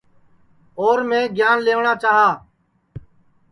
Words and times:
اور 0.81 0.97
میں 1.09 1.23
گیان 1.35 1.57
لئیوٹؔا 1.65 1.93
چاہی 2.01 2.29